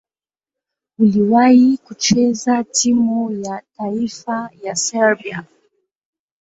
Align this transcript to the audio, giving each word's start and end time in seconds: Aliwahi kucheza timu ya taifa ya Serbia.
Aliwahi 0.99 1.77
kucheza 1.77 2.63
timu 2.63 3.31
ya 3.31 3.61
taifa 3.77 4.49
ya 4.63 4.75
Serbia. 4.75 5.43